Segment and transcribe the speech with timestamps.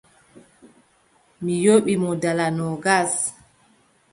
[1.43, 3.11] Mi yoɓi mo dala noogas.